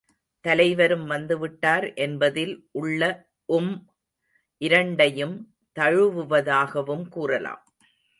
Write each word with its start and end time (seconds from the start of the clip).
தலைவரும் 0.45 1.03
வந்து 1.05 1.35
விட்டார் 1.39 1.93
என்பதில் 1.95 2.53
உள்ள 2.71 3.01
உம் 3.49 3.73
இரண்டையும் 4.61 5.35
தழுவுவதாகவும் 5.77 7.05
கூறலாம். 7.09 7.61